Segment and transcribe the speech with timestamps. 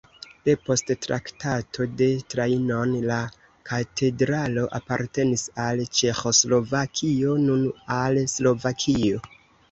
[0.47, 3.17] Depost Traktato de Trianon la
[3.71, 7.61] katedralo apartenis al Ĉeĥoslovakio, nun
[7.99, 9.21] al Slovakio.